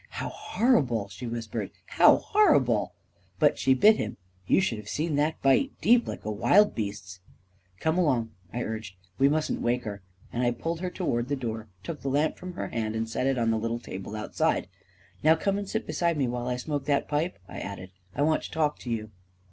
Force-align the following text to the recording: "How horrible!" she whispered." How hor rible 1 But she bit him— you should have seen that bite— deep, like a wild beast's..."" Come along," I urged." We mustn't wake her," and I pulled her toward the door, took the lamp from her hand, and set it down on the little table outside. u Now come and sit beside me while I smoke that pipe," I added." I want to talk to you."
"How 0.19 0.29
horrible!" 0.29 1.09
she 1.09 1.27
whispered." 1.27 1.69
How 1.99 2.17
hor 2.17 2.59
rible 2.59 2.79
1 2.79 2.89
But 3.37 3.59
she 3.59 3.75
bit 3.75 3.97
him— 3.97 4.17
you 4.47 4.59
should 4.59 4.79
have 4.79 4.89
seen 4.89 5.13
that 5.17 5.39
bite— 5.43 5.73
deep, 5.81 6.07
like 6.07 6.25
a 6.25 6.31
wild 6.31 6.73
beast's..."" 6.73 7.19
Come 7.79 7.99
along," 7.99 8.31
I 8.51 8.63
urged." 8.63 8.95
We 9.19 9.29
mustn't 9.29 9.61
wake 9.61 9.83
her," 9.83 10.01
and 10.33 10.41
I 10.41 10.49
pulled 10.53 10.79
her 10.79 10.89
toward 10.89 11.27
the 11.27 11.35
door, 11.35 11.67
took 11.83 12.01
the 12.01 12.09
lamp 12.09 12.37
from 12.37 12.53
her 12.53 12.69
hand, 12.69 12.95
and 12.95 13.07
set 13.07 13.27
it 13.27 13.35
down 13.35 13.43
on 13.43 13.51
the 13.51 13.59
little 13.59 13.77
table 13.77 14.15
outside. 14.15 14.63
u 14.63 14.69
Now 15.21 15.35
come 15.35 15.59
and 15.59 15.69
sit 15.69 15.85
beside 15.85 16.17
me 16.17 16.27
while 16.27 16.47
I 16.47 16.55
smoke 16.55 16.85
that 16.85 17.07
pipe," 17.07 17.37
I 17.47 17.59
added." 17.59 17.91
I 18.15 18.23
want 18.23 18.41
to 18.41 18.49
talk 18.49 18.79
to 18.79 18.89
you." 18.89 19.11